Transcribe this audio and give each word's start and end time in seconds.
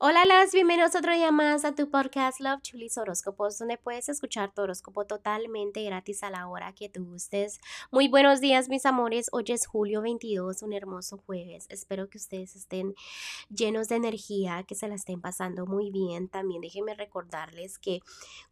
Hola, 0.00 0.24
las 0.24 0.52
bienvenidos 0.52 0.94
otro 0.94 1.12
día 1.12 1.32
más 1.32 1.64
a 1.64 1.74
tu 1.74 1.90
podcast 1.90 2.38
Love 2.38 2.62
Chulis 2.62 2.96
Horóscopos, 2.96 3.58
donde 3.58 3.78
puedes 3.78 4.08
escuchar 4.08 4.54
tu 4.54 4.62
horóscopo 4.62 5.06
totalmente 5.06 5.82
gratis 5.82 6.22
a 6.22 6.30
la 6.30 6.46
hora 6.46 6.72
que 6.72 6.88
tú 6.88 7.04
gustes. 7.04 7.58
Muy 7.90 8.06
buenos 8.06 8.40
días, 8.40 8.68
mis 8.68 8.86
amores. 8.86 9.26
Hoy 9.32 9.46
es 9.48 9.66
julio 9.66 10.00
22, 10.00 10.62
un 10.62 10.72
hermoso 10.72 11.18
jueves. 11.26 11.66
Espero 11.68 12.08
que 12.08 12.18
ustedes 12.18 12.54
estén 12.54 12.94
llenos 13.50 13.88
de 13.88 13.96
energía, 13.96 14.62
que 14.62 14.76
se 14.76 14.86
la 14.86 14.94
estén 14.94 15.20
pasando 15.20 15.66
muy 15.66 15.90
bien. 15.90 16.28
También 16.28 16.60
déjenme 16.60 16.94
recordarles 16.94 17.80
que 17.80 17.98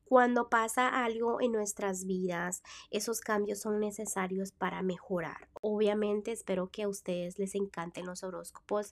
cuando 0.04 0.48
pasa 0.48 0.88
algo 0.88 1.40
en 1.40 1.52
nuestras 1.52 2.06
vidas, 2.06 2.64
esos 2.90 3.20
cambios 3.20 3.60
son 3.60 3.78
necesarios 3.78 4.50
para 4.50 4.82
mejorar. 4.82 5.48
Obviamente, 5.62 6.32
espero 6.32 6.70
que 6.70 6.82
a 6.82 6.88
ustedes 6.88 7.38
les 7.38 7.54
encanten 7.54 8.04
los 8.04 8.24
horóscopos. 8.24 8.90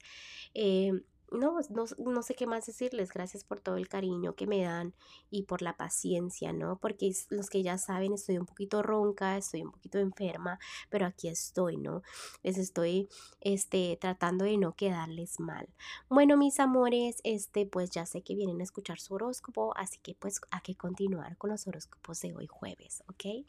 Eh, 0.54 0.92
no, 1.34 1.58
no, 1.70 1.84
no, 1.98 2.22
sé 2.22 2.34
qué 2.34 2.46
más 2.46 2.66
decirles. 2.66 3.10
Gracias 3.12 3.44
por 3.44 3.60
todo 3.60 3.76
el 3.76 3.88
cariño 3.88 4.34
que 4.34 4.46
me 4.46 4.62
dan 4.62 4.94
y 5.30 5.44
por 5.44 5.62
la 5.62 5.76
paciencia, 5.76 6.52
¿no? 6.52 6.78
Porque 6.78 7.12
los 7.30 7.50
que 7.50 7.62
ya 7.62 7.78
saben, 7.78 8.12
estoy 8.12 8.38
un 8.38 8.46
poquito 8.46 8.82
ronca, 8.82 9.36
estoy 9.36 9.62
un 9.62 9.72
poquito 9.72 9.98
enferma, 9.98 10.58
pero 10.90 11.06
aquí 11.06 11.28
estoy, 11.28 11.76
¿no? 11.76 12.02
Les 12.42 12.58
estoy 12.58 13.08
este, 13.40 13.98
tratando 14.00 14.44
de 14.44 14.56
no 14.56 14.74
quedarles 14.74 15.40
mal. 15.40 15.68
Bueno, 16.08 16.36
mis 16.36 16.60
amores, 16.60 17.20
este, 17.24 17.66
pues 17.66 17.90
ya 17.90 18.06
sé 18.06 18.22
que 18.22 18.34
vienen 18.34 18.60
a 18.60 18.64
escuchar 18.64 18.98
su 19.00 19.14
horóscopo, 19.14 19.76
así 19.76 19.98
que 20.02 20.14
pues 20.14 20.40
hay 20.50 20.60
que 20.62 20.76
continuar 20.76 21.36
con 21.36 21.50
los 21.50 21.66
horóscopos 21.66 22.20
de 22.20 22.34
hoy 22.34 22.46
jueves, 22.46 23.02
¿ok? 23.08 23.46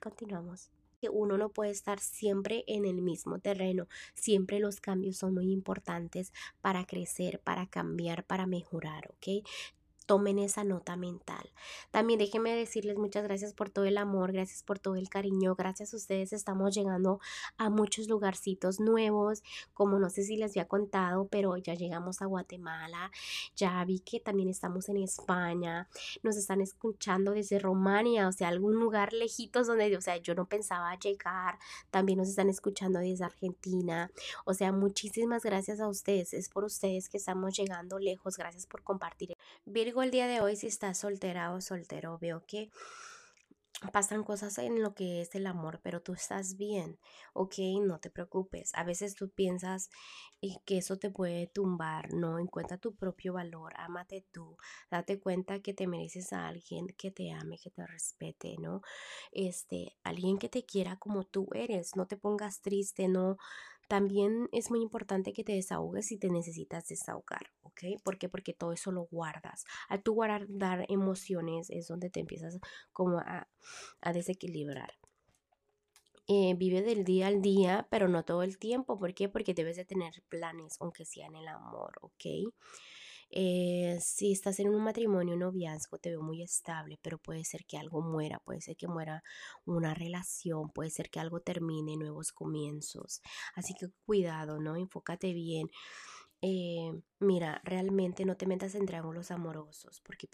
Continuamos 0.00 0.70
que 1.00 1.08
uno 1.08 1.36
no 1.38 1.48
puede 1.48 1.70
estar 1.70 1.98
siempre 1.98 2.64
en 2.66 2.84
el 2.84 3.02
mismo 3.02 3.38
terreno. 3.38 3.88
Siempre 4.14 4.60
los 4.60 4.80
cambios 4.80 5.16
son 5.16 5.34
muy 5.34 5.50
importantes 5.50 6.32
para 6.60 6.84
crecer, 6.84 7.40
para 7.40 7.66
cambiar, 7.66 8.24
para 8.24 8.46
mejorar, 8.46 9.08
¿ok? 9.10 9.46
Tomen 10.10 10.40
esa 10.40 10.64
nota 10.64 10.96
mental. 10.96 11.52
También 11.92 12.18
déjenme 12.18 12.52
decirles 12.52 12.98
muchas 12.98 13.22
gracias 13.22 13.54
por 13.54 13.70
todo 13.70 13.84
el 13.84 13.96
amor, 13.96 14.32
gracias 14.32 14.64
por 14.64 14.80
todo 14.80 14.96
el 14.96 15.08
cariño, 15.08 15.54
gracias 15.54 15.94
a 15.94 15.96
ustedes 15.96 16.32
estamos 16.32 16.74
llegando 16.74 17.20
a 17.58 17.70
muchos 17.70 18.08
lugarcitos 18.08 18.80
nuevos, 18.80 19.44
como 19.72 20.00
no 20.00 20.10
sé 20.10 20.24
si 20.24 20.36
les 20.36 20.50
había 20.50 20.66
contado, 20.66 21.28
pero 21.28 21.56
ya 21.58 21.74
llegamos 21.74 22.22
a 22.22 22.26
Guatemala, 22.26 23.12
ya 23.54 23.84
vi 23.84 24.00
que 24.00 24.18
también 24.18 24.48
estamos 24.48 24.88
en 24.88 24.96
España, 24.96 25.88
nos 26.24 26.36
están 26.36 26.60
escuchando 26.60 27.30
desde 27.30 27.60
Romania, 27.60 28.26
o 28.26 28.32
sea, 28.32 28.48
algún 28.48 28.80
lugar 28.80 29.12
lejitos 29.12 29.68
donde, 29.68 29.96
o 29.96 30.00
sea, 30.00 30.16
yo 30.16 30.34
no 30.34 30.46
pensaba 30.46 30.98
llegar, 30.98 31.60
también 31.92 32.18
nos 32.18 32.28
están 32.28 32.48
escuchando 32.48 32.98
desde 32.98 33.26
Argentina, 33.26 34.10
o 34.44 34.54
sea, 34.54 34.72
muchísimas 34.72 35.44
gracias 35.44 35.78
a 35.78 35.86
ustedes, 35.86 36.34
es 36.34 36.48
por 36.48 36.64
ustedes 36.64 37.08
que 37.08 37.18
estamos 37.18 37.56
llegando 37.56 38.00
lejos, 38.00 38.36
gracias 38.36 38.66
por 38.66 38.82
compartir. 38.82 39.36
Virgo 39.64 39.99
el 40.02 40.10
día 40.10 40.26
de 40.26 40.40
hoy 40.40 40.56
si 40.56 40.66
estás 40.66 40.98
soltera 40.98 41.52
o 41.52 41.60
soltero, 41.60 42.18
veo 42.18 42.44
que 42.46 42.70
pasan 43.92 44.24
cosas 44.24 44.58
en 44.58 44.82
lo 44.82 44.94
que 44.94 45.22
es 45.22 45.34
el 45.34 45.46
amor, 45.46 45.80
pero 45.82 46.02
tú 46.02 46.12
estás 46.12 46.56
bien, 46.56 46.98
ok, 47.32 47.54
no 47.82 47.98
te 47.98 48.10
preocupes. 48.10 48.72
A 48.74 48.84
veces 48.84 49.14
tú 49.14 49.30
piensas 49.30 49.88
eh, 50.42 50.56
que 50.66 50.78
eso 50.78 50.98
te 50.98 51.10
puede 51.10 51.46
tumbar, 51.46 52.12
no, 52.12 52.38
encuentra 52.38 52.76
tu 52.76 52.94
propio 52.94 53.32
valor, 53.32 53.72
ámate 53.76 54.26
tú, 54.32 54.56
date 54.90 55.18
cuenta 55.18 55.60
que 55.60 55.72
te 55.72 55.86
mereces 55.86 56.32
a 56.32 56.48
alguien 56.48 56.88
que 56.98 57.10
te 57.10 57.32
ame, 57.32 57.58
que 57.58 57.70
te 57.70 57.86
respete, 57.86 58.56
¿no? 58.58 58.82
Este, 59.32 59.96
alguien 60.02 60.38
que 60.38 60.50
te 60.50 60.64
quiera 60.64 60.96
como 60.96 61.24
tú 61.24 61.48
eres, 61.54 61.96
no 61.96 62.06
te 62.06 62.16
pongas 62.18 62.60
triste, 62.60 63.08
no, 63.08 63.38
también 63.90 64.48
es 64.52 64.70
muy 64.70 64.82
importante 64.82 65.32
que 65.32 65.42
te 65.42 65.50
desahogues 65.50 66.06
si 66.06 66.16
te 66.16 66.30
necesitas 66.30 66.86
desahogar, 66.86 67.50
¿ok? 67.62 68.00
¿Por 68.04 68.18
qué? 68.18 68.28
Porque 68.28 68.52
todo 68.52 68.72
eso 68.72 68.92
lo 68.92 69.08
guardas. 69.10 69.64
Al 69.88 70.00
tú 70.00 70.14
guardar 70.14 70.86
emociones 70.88 71.70
es 71.70 71.88
donde 71.88 72.08
te 72.08 72.20
empiezas 72.20 72.60
como 72.92 73.18
a, 73.18 73.48
desequilibrar. 74.14 74.92
Eh, 76.28 76.54
vive 76.56 76.82
del 76.82 77.02
día 77.02 77.26
al 77.26 77.42
día, 77.42 77.88
pero 77.90 78.06
no 78.06 78.24
todo 78.24 78.44
el 78.44 78.58
tiempo. 78.58 78.96
¿Por 78.96 79.12
qué? 79.12 79.28
Porque 79.28 79.54
debes 79.54 79.76
de 79.76 79.84
tener 79.84 80.22
planes, 80.28 80.76
aunque 80.78 81.04
sea 81.04 81.26
en 81.26 81.34
el 81.34 81.48
amor, 81.48 81.98
¿ok? 82.00 82.52
Eh, 83.30 83.98
si 84.00 84.32
estás 84.32 84.58
en 84.58 84.68
un 84.68 84.82
matrimonio, 84.82 85.36
noviazgo, 85.36 85.98
te 85.98 86.10
veo 86.10 86.22
muy 86.22 86.42
estable, 86.42 86.98
pero 87.02 87.18
puede 87.18 87.44
ser 87.44 87.64
que 87.64 87.78
algo 87.78 88.02
muera, 88.02 88.40
puede 88.40 88.60
ser 88.60 88.76
que 88.76 88.88
muera 88.88 89.22
una 89.64 89.94
relación, 89.94 90.70
puede 90.70 90.90
ser 90.90 91.10
que 91.10 91.20
algo 91.20 91.40
termine, 91.40 91.96
nuevos 91.96 92.32
comienzos. 92.32 93.20
Así 93.54 93.74
que 93.74 93.88
cuidado, 94.04 94.60
¿no? 94.60 94.76
Enfócate 94.76 95.32
bien. 95.32 95.70
Eh, 96.42 96.90
mira, 97.18 97.60
realmente 97.64 98.24
no 98.24 98.36
te 98.36 98.46
metas 98.46 98.74
en 98.74 98.86
triángulos 98.86 99.30
amorosos, 99.30 100.00
porque 100.00 100.26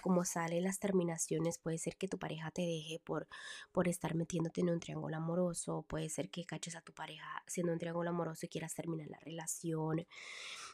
como 0.00 0.24
salen 0.24 0.64
las 0.64 0.78
terminaciones, 0.78 1.58
puede 1.58 1.76
ser 1.78 1.96
que 1.96 2.08
tu 2.08 2.18
pareja 2.18 2.50
te 2.50 2.62
deje 2.62 3.00
por, 3.04 3.28
por 3.70 3.86
estar 3.88 4.14
metiéndote 4.14 4.62
en 4.62 4.70
un 4.70 4.80
triángulo 4.80 5.16
amoroso, 5.16 5.84
puede 5.86 6.08
ser 6.08 6.30
que 6.30 6.46
caches 6.46 6.76
a 6.76 6.80
tu 6.80 6.94
pareja 6.94 7.42
siendo 7.46 7.72
un 7.74 7.78
triángulo 7.78 8.08
amoroso 8.10 8.46
y 8.46 8.48
quieras 8.48 8.74
terminar 8.74 9.08
la 9.08 9.18
relación. 9.20 10.06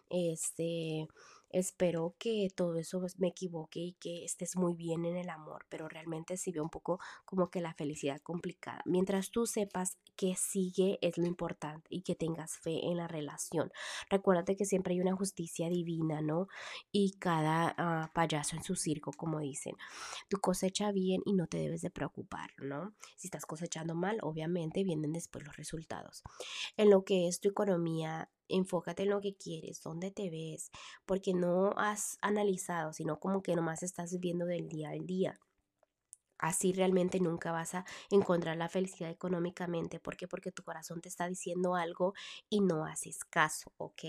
Este, 0.09 1.09
Espero 1.50 2.15
que 2.19 2.49
todo 2.55 2.77
eso 2.77 3.00
pues, 3.00 3.19
me 3.19 3.28
equivoque 3.28 3.81
y 3.81 3.93
que 3.94 4.25
estés 4.25 4.56
muy 4.56 4.75
bien 4.75 5.05
en 5.05 5.16
el 5.16 5.28
amor, 5.28 5.66
pero 5.69 5.88
realmente 5.88 6.37
sí 6.37 6.53
veo 6.53 6.62
un 6.62 6.71
poco 6.71 7.00
como 7.25 7.50
que 7.50 7.61
la 7.61 7.75
felicidad 7.75 8.21
complicada. 8.21 8.83
Mientras 8.84 9.31
tú 9.31 9.47
sepas 9.47 9.99
que 10.16 10.37
sigue 10.37 10.99
es 11.03 11.19
lo 11.19 11.27
importante 11.27 11.87
y 11.91 12.03
que 12.03 12.15
tengas 12.15 12.59
fe 12.59 12.87
en 12.87 12.97
la 12.99 13.09
relación. 13.09 13.72
Recuérdate 14.09 14.56
que 14.56 14.65
siempre 14.65 14.94
hay 14.94 15.00
una 15.00 15.16
justicia 15.16 15.69
divina, 15.69 16.21
¿no? 16.21 16.47
Y 16.93 17.12
cada 17.19 17.75
ah, 17.77 18.11
payaso 18.15 18.56
en 18.56 18.62
su 18.62 18.77
circo, 18.77 19.12
como 19.12 19.41
dicen. 19.41 19.77
Tu 20.28 20.38
cosecha 20.38 20.93
bien 20.93 21.22
y 21.25 21.32
no 21.32 21.47
te 21.47 21.59
debes 21.59 21.82
de 21.82 21.91
preocupar, 21.91 22.50
¿no? 22.59 22.94
Si 23.17 23.27
estás 23.27 23.47
cosechando 23.47 23.94
mal, 23.94 24.19
obviamente 24.22 24.84
vienen 24.84 25.12
después 25.12 25.44
los 25.44 25.56
resultados. 25.56 26.22
En 26.77 26.91
lo 26.91 27.05
que 27.05 27.27
es 27.27 27.41
tu 27.41 27.49
economía 27.49 28.31
enfócate 28.50 29.05
en 29.05 29.11
lo 29.11 29.21
que 29.21 29.34
quieres, 29.34 29.81
dónde 29.83 30.11
te 30.11 30.31
ves, 30.31 30.71
porque 31.06 31.34
no 31.34 31.72
has 31.77 32.19
analizado, 32.21 32.93
sino 32.93 33.19
como 33.19 33.43
que 33.43 33.56
nomás 33.56 33.83
estás 33.83 34.12
viviendo 34.12 34.47
del 34.47 34.69
día 34.69 34.91
al 34.91 35.06
día. 35.06 35.41
Así 36.38 36.72
realmente 36.72 37.21
nunca 37.21 37.53
vas 37.53 37.75
a 37.75 37.84
encontrar 38.11 38.56
la 38.56 38.71
felicidad 38.71 39.11
económicamente. 39.11 40.00
¿Por 40.00 40.16
qué? 40.16 40.27
Porque 40.27 40.50
tu 40.50 40.62
corazón 40.62 41.03
te 41.03 41.11
está 41.11 41.28
diciendo 41.28 41.75
algo 41.75 42.15
y 42.49 42.62
no 42.62 42.87
haces 42.87 43.25
caso, 43.25 43.72
¿ok? 43.77 44.03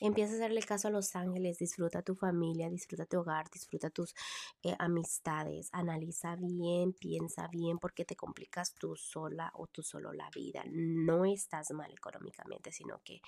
Empieza 0.00 0.32
a 0.32 0.36
hacerle 0.36 0.62
caso 0.62 0.88
a 0.88 0.90
los 0.90 1.14
ángeles, 1.14 1.58
disfruta 1.58 2.02
tu 2.02 2.14
familia, 2.14 2.70
disfruta 2.70 3.04
tu 3.06 3.18
hogar, 3.18 3.50
disfruta 3.50 3.90
tus 3.90 4.14
eh, 4.62 4.74
amistades, 4.78 5.68
analiza 5.72 6.36
bien, 6.36 6.92
piensa 6.92 7.48
bien, 7.48 7.78
porque 7.78 8.04
te 8.04 8.16
complicas 8.16 8.74
tú 8.74 8.96
sola 8.96 9.50
o 9.54 9.66
tú 9.66 9.82
solo 9.82 10.12
la 10.12 10.30
vida. 10.30 10.62
No 10.70 11.24
estás 11.24 11.70
mal 11.72 11.92
económicamente, 11.92 12.72
sino 12.72 13.00
que 13.04 13.20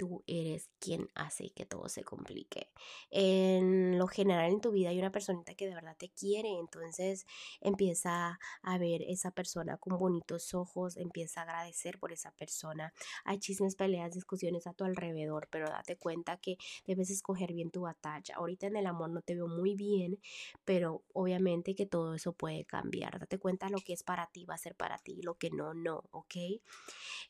tú 0.00 0.24
eres 0.26 0.70
quien 0.78 1.10
hace 1.14 1.50
que 1.50 1.66
todo 1.66 1.90
se 1.90 2.04
complique. 2.04 2.70
En 3.10 3.98
lo 3.98 4.06
general 4.06 4.50
en 4.50 4.62
tu 4.62 4.70
vida 4.70 4.88
hay 4.88 4.98
una 4.98 5.12
personita 5.12 5.54
que 5.54 5.66
de 5.66 5.74
verdad 5.74 5.94
te 5.94 6.08
quiere, 6.08 6.48
entonces 6.58 7.26
empieza 7.60 8.40
a 8.62 8.78
ver 8.78 9.02
esa 9.02 9.30
persona 9.30 9.76
con 9.76 9.98
bonitos 9.98 10.54
ojos, 10.54 10.96
empieza 10.96 11.40
a 11.40 11.42
agradecer 11.42 11.98
por 11.98 12.12
esa 12.12 12.30
persona. 12.30 12.94
Hay 13.26 13.40
chismes, 13.40 13.76
peleas, 13.76 14.14
discusiones 14.14 14.66
a 14.66 14.72
tu 14.72 14.84
alrededor, 14.84 15.48
pero 15.50 15.68
date 15.68 15.96
cuenta 15.96 16.38
que 16.38 16.56
debes 16.86 17.10
escoger 17.10 17.52
bien 17.52 17.70
tu 17.70 17.82
batalla. 17.82 18.36
Ahorita 18.36 18.68
en 18.68 18.76
el 18.76 18.86
amor 18.86 19.10
no 19.10 19.20
te 19.20 19.34
veo 19.34 19.48
muy 19.48 19.74
bien, 19.74 20.18
pero 20.64 21.02
obviamente 21.12 21.74
que 21.74 21.84
todo 21.84 22.14
eso 22.14 22.32
puede 22.32 22.64
cambiar. 22.64 23.18
Date 23.18 23.38
cuenta 23.38 23.68
lo 23.68 23.80
que 23.80 23.92
es 23.92 24.02
para 24.02 24.28
ti 24.28 24.46
va 24.46 24.54
a 24.54 24.58
ser 24.58 24.74
para 24.76 24.96
ti, 24.96 25.20
lo 25.20 25.34
que 25.34 25.50
no, 25.50 25.74
no, 25.74 26.04
¿ok? 26.10 26.36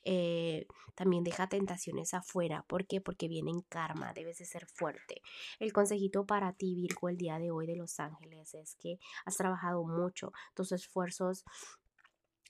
Eh, 0.04 0.66
también 0.94 1.25
deja 1.25 1.48
tentaciones 1.48 2.14
afuera 2.14 2.59
¿Por 2.62 2.87
qué? 2.87 3.00
Porque 3.00 3.28
viene 3.28 3.50
en 3.50 3.62
karma, 3.62 4.12
debes 4.12 4.38
de 4.38 4.44
ser 4.44 4.66
fuerte. 4.66 5.22
El 5.59 5.73
consejito 5.73 6.26
para 6.26 6.52
ti, 6.52 6.75
Virgo, 6.75 7.08
el 7.08 7.17
día 7.17 7.38
de 7.38 7.50
hoy 7.50 7.67
de 7.67 7.76
Los 7.76 8.00
Ángeles 8.00 8.55
es 8.55 8.76
que 8.76 8.99
has 9.25 9.37
trabajado 9.37 9.84
mucho, 9.84 10.32
tus 10.55 10.73
esfuerzos 10.73 11.44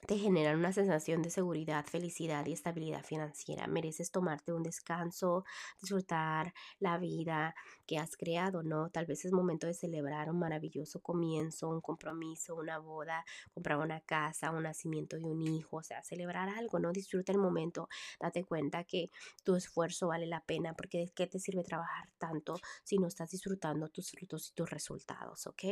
te 0.07 0.19
generan 0.19 0.59
una 0.59 0.73
sensación 0.73 1.23
de 1.23 1.31
seguridad, 1.31 1.85
felicidad 1.85 2.45
y 2.47 2.53
estabilidad 2.53 3.05
financiera. 3.05 3.67
Mereces 3.67 4.11
tomarte 4.11 4.53
un 4.53 4.63
descanso, 4.63 5.45
disfrutar 5.81 6.53
la 6.79 6.99
vida 6.99 7.55
que 7.87 7.99
has 7.99 8.17
creado, 8.17 8.63
¿no? 8.63 8.91
Tal 8.91 9.07
vez 9.07 9.25
es 9.25 9.33
momento 9.33 9.67
de 9.67 9.75
celebrar 9.75 10.31
un 10.31 10.39
maravilloso 10.39 11.01
comienzo, 11.01 11.69
un 11.69 11.81
compromiso, 11.81 12.57
una 12.57 12.79
boda, 12.79 13.25
comprar 13.53 13.79
una 13.79 14.01
casa, 14.01 14.51
un 14.51 14.63
nacimiento 14.63 15.17
de 15.17 15.25
un 15.25 15.43
hijo, 15.43 15.77
o 15.77 15.83
sea, 15.83 16.03
celebrar 16.03 16.49
algo, 16.49 16.79
¿no? 16.79 16.93
Disfruta 16.93 17.33
el 17.33 17.39
momento, 17.39 17.89
date 18.19 18.45
cuenta 18.45 18.85
que 18.85 19.11
tu 19.45 19.55
esfuerzo 19.55 20.09
vale 20.09 20.27
la 20.27 20.43
pena 20.45 20.75
porque 20.75 20.99
¿de 20.99 21.11
qué 21.15 21.27
te 21.27 21.39
sirve 21.39 21.63
trabajar 21.63 22.09
tanto 22.19 22.57
si 22.85 22.99
no 22.99 23.07
estás 23.07 23.31
disfrutando 23.31 23.89
tus 23.89 24.11
frutos 24.11 24.49
y 24.51 24.55
tus 24.55 24.71
resultados, 24.71 25.47
¿ok? 25.47 25.63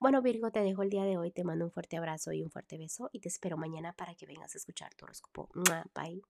Bueno, 0.00 0.22
Virgo, 0.22 0.50
te 0.50 0.60
dejo 0.60 0.82
el 0.82 0.90
día 0.90 1.04
de 1.04 1.16
hoy, 1.18 1.30
te 1.30 1.44
mando 1.44 1.64
un 1.64 1.70
fuerte 1.70 1.96
abrazo 1.96 2.32
y 2.32 2.42
un 2.42 2.50
fuerte 2.50 2.78
beso 2.78 3.10
y 3.12 3.20
te 3.20 3.28
espero 3.28 3.56
mañana 3.74 3.92
para 3.92 4.14
que 4.14 4.26
vengas 4.26 4.54
a 4.54 4.58
escuchar 4.58 4.94
tu 4.94 5.04
horóscopo. 5.04 5.48
Bye. 5.94 6.22